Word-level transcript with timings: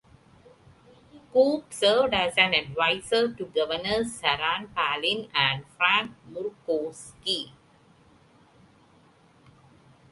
Kopp 1.31 1.71
served 1.71 2.15
as 2.15 2.33
an 2.35 2.55
advisor 2.55 3.31
to 3.35 3.45
Governors 3.45 4.15
Sarah 4.15 4.67
Palin 4.73 5.29
and 5.31 5.63
Frank 5.77 6.13
Murkowski. 6.31 7.51